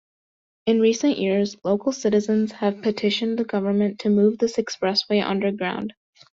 In 0.65 0.81
recent 0.81 1.19
years, 1.19 1.57
local 1.63 1.91
citizens 1.91 2.53
have 2.53 2.81
petitioned 2.81 3.37
the 3.37 3.43
government 3.43 3.99
to 3.99 4.09
move 4.09 4.39
this 4.39 4.55
expressway 4.57 5.23
underground. 5.23 5.93